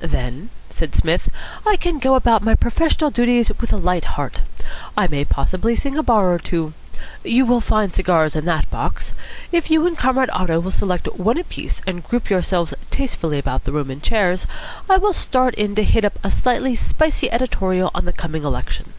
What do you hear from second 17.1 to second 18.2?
editorial on the